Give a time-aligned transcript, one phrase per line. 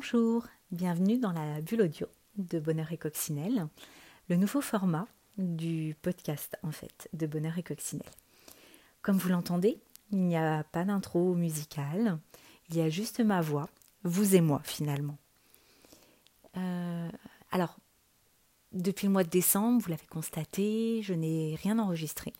[0.00, 3.66] Bonjour, bienvenue dans la bulle audio de Bonheur et Coccinelle,
[4.28, 8.06] le nouveau format du podcast en fait de Bonheur et Coccinelle.
[9.02, 9.80] Comme vous l'entendez,
[10.12, 12.20] il n'y a pas d'intro musicale,
[12.70, 13.68] il y a juste ma voix,
[14.04, 15.18] vous et moi finalement.
[16.56, 17.10] Euh,
[17.50, 17.76] alors,
[18.70, 22.32] depuis le mois de décembre, vous l'avez constaté, je n'ai rien enregistré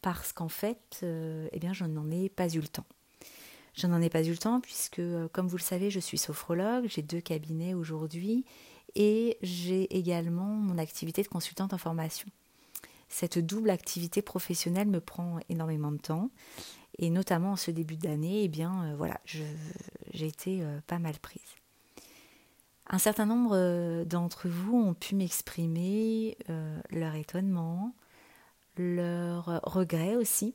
[0.00, 2.86] parce qu'en fait, euh, eh bien, je n'en ai pas eu le temps.
[3.74, 6.18] Je n'en ai pas eu le temps puisque, euh, comme vous le savez, je suis
[6.18, 8.44] sophrologue, j'ai deux cabinets aujourd'hui
[8.94, 12.28] et j'ai également mon activité de consultante en formation.
[13.08, 16.30] Cette double activité professionnelle me prend énormément de temps
[16.98, 21.18] et notamment en ce début d'année, eh bien euh, voilà, j'ai été euh, pas mal
[21.18, 21.40] prise.
[22.88, 26.36] Un certain nombre d'entre vous ont pu m'exprimer
[26.90, 27.94] leur étonnement,
[28.76, 30.54] leur regret aussi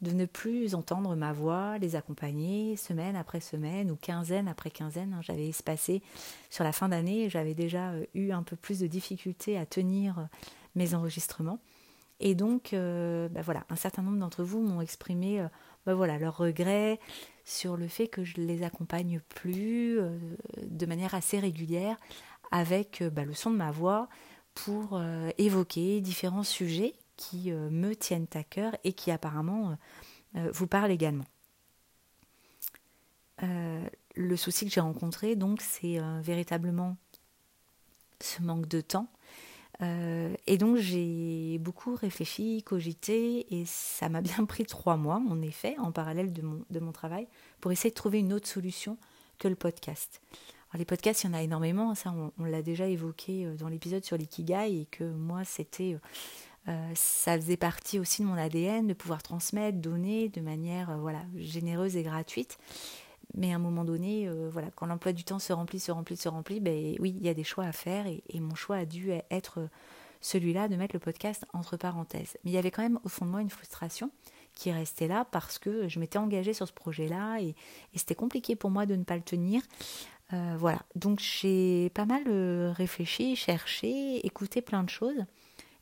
[0.00, 5.14] de ne plus entendre ma voix, les accompagner semaine après semaine ou quinzaine après quinzaine.
[5.14, 5.22] Hein.
[5.22, 6.02] J'avais espacé
[6.50, 10.18] sur la fin d'année, j'avais déjà euh, eu un peu plus de difficultés à tenir
[10.18, 10.22] euh,
[10.76, 11.58] mes enregistrements.
[12.20, 15.44] Et donc, euh, bah voilà, un certain nombre d'entre vous m'ont exprimé
[15.86, 16.98] bah voilà, leurs regrets
[17.44, 20.00] sur le fait que je ne les accompagne plus
[20.60, 21.96] de manière assez régulière
[22.50, 24.08] avec bah, le son de ma voix
[24.52, 25.00] pour
[25.38, 29.74] évoquer différents sujets qui euh, me tiennent à cœur et qui apparemment euh,
[30.36, 31.26] euh, vous parlent également.
[34.16, 36.96] le souci que j'ai rencontré, donc, c'est véritablement
[38.20, 39.06] ce manque de temps.
[39.80, 45.76] et donc j'ai beaucoup réfléchi, cogité, et ça m'a bien pris trois mois, en effet,
[45.78, 47.28] en parallèle de mon, travail,
[47.60, 48.96] pour essayer de trouver une autre solution
[49.38, 50.20] que le podcast.
[50.74, 54.04] Les podcasts, il y en a énormément, ça on, on l'a déjà évoqué dans l'épisode
[54.04, 55.96] sur l'ikigai, et que moi c'était
[56.68, 60.96] euh, ça faisait partie aussi de mon ADN de pouvoir transmettre, donner de manière euh,
[60.96, 62.58] voilà, généreuse et gratuite.
[63.34, 66.16] Mais à un moment donné, euh, voilà, quand l'emploi du temps se remplit, se remplit,
[66.16, 68.84] se remplit, ben oui, il y a des choix à faire et, mon choix a
[68.84, 69.68] dû être
[70.20, 72.36] celui-là de mettre le podcast entre parenthèses.
[72.44, 74.10] Mais il y avait quand même au fond de moi une frustration
[74.54, 77.54] qui restait là parce que je m'étais engagée sur ce projet-là et,
[77.94, 79.62] c'était compliqué pour moi de ne pas le tenir.
[80.32, 82.22] voilà, donc j'ai pas mal
[82.72, 85.24] réfléchi, cherché, écouté plein de choses.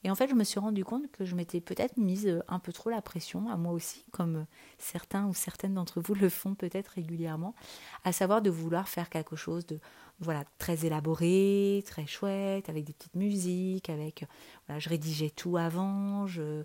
[0.07, 2.61] Et en fait, je me suis rendu compte que je m'étais peut-être mise euh, un
[2.61, 4.45] peu trop la pression, à moi aussi, comme euh,
[4.79, 7.57] certains ou certaines d'entre vous le font peut-être régulièrement,
[8.05, 9.81] à savoir de vouloir faire quelque chose de
[10.21, 14.27] voilà très élaboré, très chouette, avec des petites musiques, avec euh,
[14.69, 16.63] voilà, je rédigeais tout avant, je,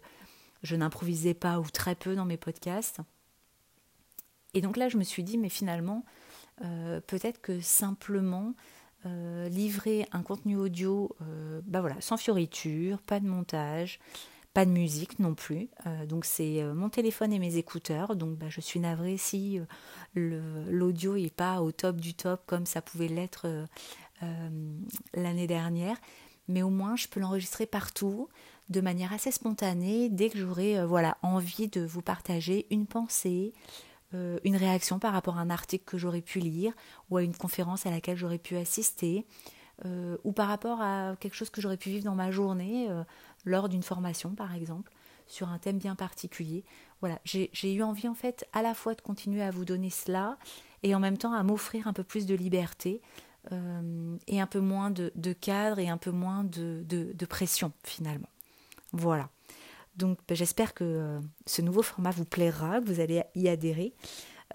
[0.61, 2.99] je n'improvisais pas ou très peu dans mes podcasts.
[4.53, 6.05] Et donc là, je me suis dit, mais finalement,
[7.07, 8.53] peut-être que simplement
[9.07, 13.99] euh, livrer un contenu audio euh, bah voilà, sans fioriture, pas de montage,
[14.53, 15.69] pas de musique non plus.
[15.87, 18.15] Euh, donc c'est mon téléphone et mes écouteurs.
[18.15, 19.59] Donc bah, je suis navrée si
[20.15, 23.47] l'audio n'est pas au top du top comme ça pouvait l'être
[25.15, 25.97] l'année dernière.
[26.47, 28.29] Mais au moins je peux l'enregistrer partout
[28.69, 33.53] de manière assez spontanée dès que j'aurai voilà, envie de vous partager une pensée,
[34.13, 36.73] euh, une réaction par rapport à un article que j'aurais pu lire
[37.09, 39.25] ou à une conférence à laquelle j'aurais pu assister
[39.85, 43.03] euh, ou par rapport à quelque chose que j'aurais pu vivre dans ma journée euh,
[43.45, 44.91] lors d'une formation par exemple
[45.27, 46.65] sur un thème bien particulier.
[46.99, 50.37] Voilà, j'ai eu envie en fait à la fois de continuer à vous donner cela
[50.83, 53.01] et en même temps à m'offrir un peu plus de liberté
[54.27, 58.27] et un peu moins de, cadre et un peu moins de pression finalement.
[58.91, 59.29] Voilà.
[59.95, 63.93] Donc ben, j'espère que euh, ce nouveau format vous plaira, que vous allez y adhérer.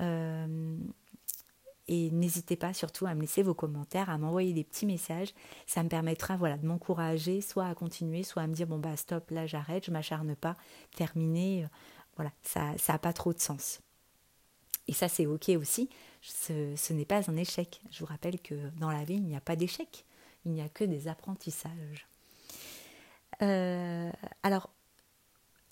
[0.00, 0.78] Euh,
[1.88, 5.32] et n'hésitez pas surtout à me laisser vos commentaires, à m'envoyer des petits messages.
[5.66, 8.96] Ça me permettra voilà, de m'encourager, soit à continuer, soit à me dire bon bah
[8.96, 10.56] stop, là j'arrête, je m'acharne pas,
[10.96, 11.64] terminé.
[11.64, 11.68] Euh,
[12.16, 13.80] voilà, ça n'a pas trop de sens.
[14.88, 15.90] Et ça c'est ok aussi,
[16.22, 17.82] ce, ce n'est pas un échec.
[17.90, 20.04] Je vous rappelle que dans la vie, il n'y a pas d'échec,
[20.44, 22.06] il n'y a que des apprentissages.
[23.40, 24.70] alors,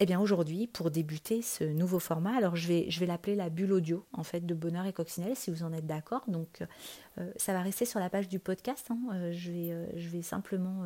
[0.00, 4.04] eh bien aujourd'hui, pour débuter ce nouveau format, alors je vais, l'appeler la bulle audio
[4.12, 6.22] en fait de Bonheur et Coccinelle, si vous en êtes d'accord.
[6.26, 6.64] Donc
[7.18, 8.88] euh, ça va rester sur la page du podcast.
[8.90, 8.98] Hein.
[9.12, 10.84] Euh, je, vais, euh, je vais simplement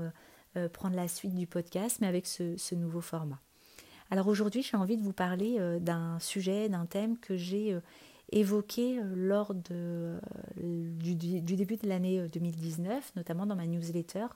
[0.72, 3.40] prendre la suite du podcast, mais avec ce, nouveau format.
[4.10, 7.78] Alors aujourd'hui, j'ai envie de vous parler d'un sujet, d'un thème que j'ai
[8.32, 14.26] évoqué lors du, début de l'année 2019, notamment dans ma newsletter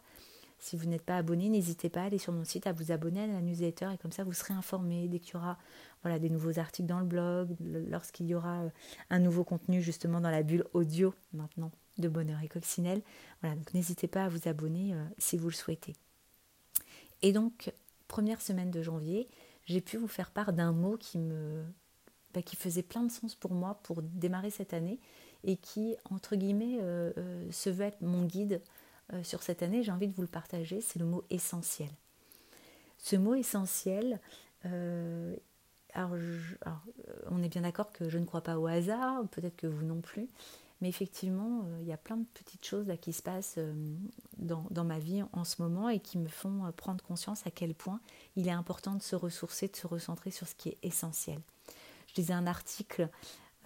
[0.62, 3.24] si vous n'êtes pas abonné, n'hésitez pas à aller sur mon site, à vous abonner
[3.24, 5.58] à la newsletter et comme ça vous serez informé dès qu'il y aura
[6.02, 7.56] voilà, des nouveaux articles dans le blog,
[7.90, 8.70] lorsqu'il y aura euh,
[9.10, 13.02] un nouveau contenu justement dans la bulle audio maintenant de Bonheur et Coccinelle.
[13.40, 15.96] Voilà, donc n'hésitez pas à vous abonner euh, si vous le souhaitez.
[17.22, 17.72] Et donc,
[18.06, 19.28] première semaine de janvier,
[19.66, 21.64] j'ai pu vous faire part d'un mot qui me
[22.34, 25.00] bah, qui faisait plein de sens pour moi pour démarrer cette année
[25.42, 26.78] et qui, entre guillemets,
[27.50, 28.62] se veut être mon guide
[29.22, 29.82] sur cette année.
[29.82, 30.80] J'ai envie de vous le partager.
[30.80, 31.90] C'est le mot essentiel.
[32.98, 34.20] Ce mot essentiel,
[34.64, 36.16] alors,
[37.30, 40.00] on est bien d'accord que je ne crois pas au hasard, peut-être que vous non
[40.00, 40.28] plus,
[40.80, 43.58] mais effectivement, il y a plein de petites choses qui se passent
[44.38, 47.74] dans, dans, ma vie en ce moment et qui me font prendre conscience à quel
[47.74, 48.00] point
[48.36, 51.40] il est important de se ressourcer, de se recentrer sur ce qui est essentiel.
[52.08, 53.08] Je lisais un article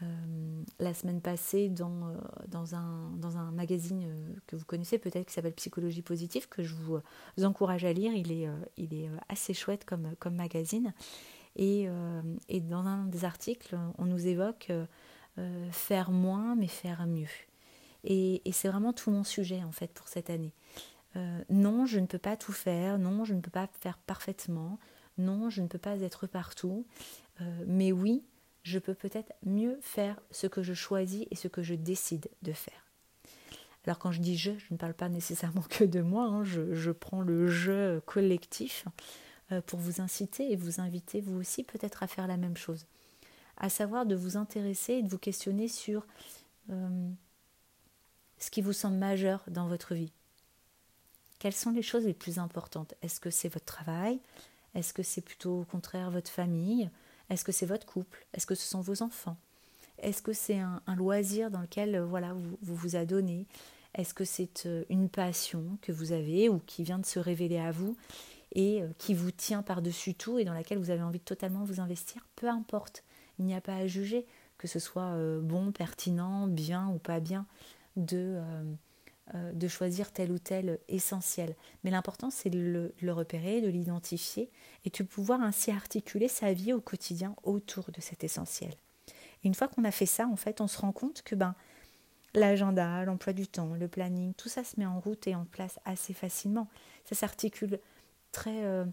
[0.02, 2.16] euh, la semaine passée dans, euh,
[2.48, 6.62] dans, un, dans un magazine euh, que vous connaissez peut-être qui s'appelle Psychologie positive, que
[6.62, 7.00] je vous,
[7.42, 8.12] encourage à lire.
[8.12, 10.92] Il est, il est assez chouette comme, comme magazine.
[11.58, 11.88] Et,
[12.50, 14.70] et, dans un des articles, on nous évoque
[15.70, 17.28] faire moins mais faire mieux.
[18.04, 20.52] Et, et c'est vraiment tout mon sujet en fait pour cette année.
[21.48, 22.98] non, je ne peux pas tout faire.
[22.98, 24.78] Non, je ne peux pas faire parfaitement.
[25.16, 26.84] Non, je ne peux pas être partout.
[27.66, 28.22] mais oui,
[28.66, 32.52] je peux peut-être mieux faire ce que je choisis et ce que je décide de
[32.52, 32.84] faire.
[33.86, 36.42] Alors quand je dis je, je ne parle pas nécessairement que de moi, hein.
[36.42, 38.84] je, prends le je collectif
[39.52, 42.86] euh, pour vous inciter et vous inviter vous aussi peut-être à faire la même chose.
[43.56, 46.04] À savoir de vous intéresser et de vous questionner sur
[46.70, 47.08] euh,
[48.38, 50.12] ce qui vous semble majeur dans votre vie.
[51.38, 52.94] Quelles sont les choses les plus importantes?
[53.00, 54.18] Est-ce que c'est votre travail?
[54.74, 56.90] Est-ce que c'est plutôt au contraire votre famille?
[57.30, 58.26] Est-ce que c'est votre couple?
[58.32, 59.36] Est-ce que ce sont vos enfants?
[59.98, 63.46] Est-ce que c'est un, loisir dans lequel euh, voilà, vous, vous, vous adonnez?
[63.94, 67.58] Est-ce que c'est euh, une passion que vous avez ou qui vient de se révéler
[67.58, 67.96] à vous
[68.52, 71.64] et euh, qui vous tient par-dessus tout et dans laquelle vous avez envie de totalement
[71.64, 72.26] vous investir?
[72.36, 73.04] Peu importe,
[73.38, 74.26] il n'y a pas à juger
[74.58, 77.44] que ce soit bon, pertinent, bien ou pas bien
[77.96, 78.40] de,
[79.34, 81.56] de choisir tel ou tel essentiel.
[81.82, 84.50] Mais l'important, c'est de le, repérer, de l'identifier
[84.84, 88.72] et de pouvoir ainsi articuler sa vie au quotidien autour de cet essentiel.
[89.42, 91.54] Une fois qu'on a fait ça, en fait, on se rend compte que ben,
[92.34, 95.80] l'agenda, l'emploi du temps, le planning, tout ça se met en route et en place
[95.84, 96.68] assez facilement.
[97.04, 97.80] Ça s'articule
[98.30, 98.84] très, euh,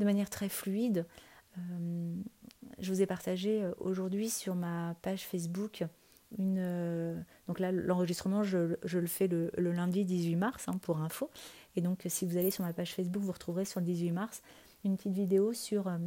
[0.00, 1.06] de manière très fluide.
[1.58, 2.14] Euh,
[2.80, 5.84] je vous ai partagé aujourd'hui sur ma page Facebook
[6.38, 6.58] une.
[6.58, 11.30] Euh, donc là, l'enregistrement, je, le fais le, lundi 18 mars, hein, pour info.
[11.76, 14.42] Et donc, si vous allez sur ma page Facebook, vous retrouverez sur le 18 mars
[14.84, 15.98] une petite vidéo sur euh,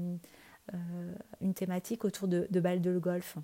[0.73, 3.37] euh, une thématique autour de, de balles de golf.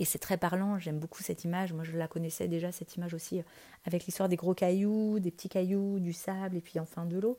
[0.00, 1.72] Et c'est très parlant, j'aime beaucoup cette image.
[1.72, 3.42] Moi, je la connaissais déjà, cette image aussi,
[3.84, 7.36] avec l'histoire des gros cailloux, des petits cailloux, du sable et puis enfin de l'eau.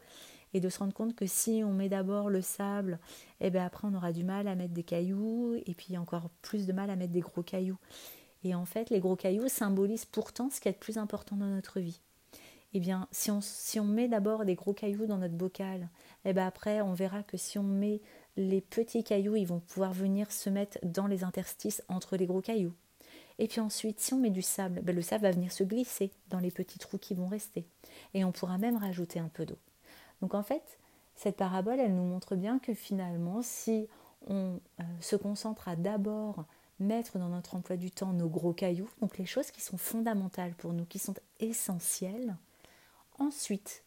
[0.53, 2.99] Et de se rendre compte que si on met d'abord le sable,
[3.39, 6.65] eh bien après on aura du mal à mettre des cailloux et puis encore plus
[6.65, 7.77] de mal à mettre des gros cailloux.
[8.43, 11.45] Et en fait, les gros cailloux symbolisent pourtant ce qui est le plus important dans
[11.45, 11.99] notre vie.
[12.73, 13.31] Eh bien, si
[13.79, 15.89] on, met d'abord des gros cailloux dans notre bocal,
[16.23, 17.99] eh bien après, on verra que si on met
[18.37, 22.41] les petits cailloux, ils vont pouvoir venir se mettre dans les interstices entre les gros
[22.41, 22.75] cailloux.
[23.39, 26.11] Et puis ensuite, si on met du sable, ben le sable va venir se glisser
[26.27, 27.65] dans les petits trous qui vont rester.
[28.13, 29.57] Et on pourra même rajouter un peu d'eau.
[30.21, 30.79] Donc en fait,
[31.15, 33.87] cette parabole, elle nous montre bien que finalement, si
[34.27, 36.45] on euh, se concentre à d'abord
[36.79, 40.53] mettre dans notre emploi du temps nos gros cailloux, donc les choses qui sont fondamentales
[40.53, 42.35] pour nous, qui sont essentielles.
[43.17, 43.83] Ensuite,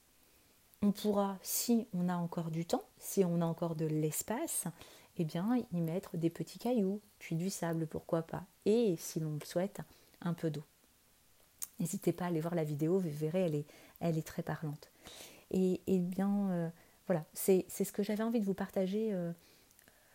[0.82, 4.64] on pourra, si on a encore du temps, si on a encore de l'espace,
[5.16, 9.34] eh bien, y mettre des petits cailloux, puis du sable, pourquoi pas, et si l'on
[9.34, 9.80] le souhaite,
[10.20, 10.64] un peu d'eau.
[11.78, 13.66] N'hésitez pas à aller voir la vidéo, vous verrez, elle est,
[14.00, 14.90] elle est très parlante.
[15.52, 16.68] Et, bien, euh,
[17.06, 19.10] voilà, c'est ce que j'avais envie de vous partager.
[19.12, 19.32] Euh,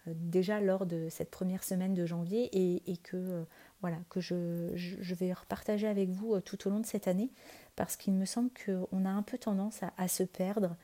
[0.07, 3.43] déjà lors de cette première semaine de janvier et, que, euh,
[3.81, 7.29] voilà, que je, vais repartager avec vous tout au long de cette année
[7.75, 10.75] parce qu'il me semble qu'on a un peu tendance à, se perdre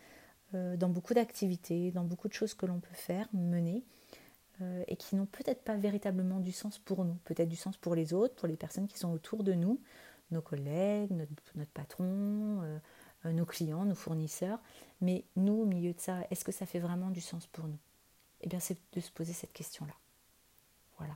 [0.51, 3.83] dans beaucoup d'activités, dans beaucoup de choses que l'on peut faire, mener
[4.87, 8.13] et qui n'ont peut-être pas véritablement du sens pour nous, peut-être du sens pour les
[8.13, 9.79] autres, pour les personnes qui sont autour de nous,
[10.29, 11.11] nos collègues,
[11.55, 12.61] notre patron,
[13.31, 14.59] nos clients, nos fournisseurs,
[15.01, 17.77] mais nous au milieu de ça, est-ce que ça fait vraiment du sens pour nous?
[18.41, 19.93] Eh bien, c'est de se poser cette question-là.
[20.97, 21.15] Voilà.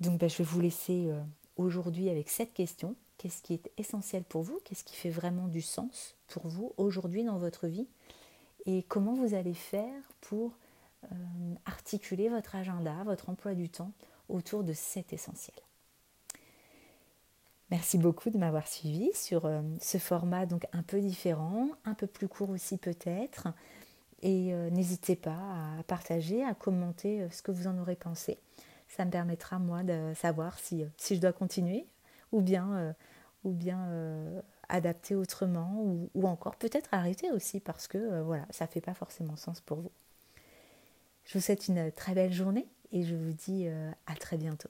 [0.00, 1.22] Donc, ben, je vais vous laisser euh,
[1.56, 2.96] aujourd'hui avec cette question.
[3.18, 4.58] Qu'est-ce qui est essentiel pour vous?
[4.64, 7.86] Qu'est-ce qui fait vraiment du sens pour vous aujourd'hui dans votre vie?
[8.64, 10.56] Et comment vous allez faire pour
[11.04, 13.92] euh, articuler votre agenda, votre emploi du temps
[14.28, 15.56] autour de cet essentiel?
[17.72, 22.06] Merci beaucoup de m'avoir suivi sur euh, ce format donc un peu différent, un peu
[22.06, 23.48] plus court aussi peut-être,
[24.20, 25.30] et euh, n'hésitez pas
[25.78, 28.38] à partager, à commenter euh, ce que vous en aurez pensé.
[28.88, 31.86] Ça me permettra, moi, de savoir si, si je dois continuer
[32.30, 32.94] ou bien,
[33.42, 33.88] ou bien
[34.68, 38.92] adapter autrement ou, ou encore peut-être arrêter aussi parce que voilà, ça ne fait pas
[38.92, 39.92] forcément sens pour vous.
[41.24, 43.66] Je vous souhaite une très belle journée et je vous dis
[44.06, 44.68] à très bientôt.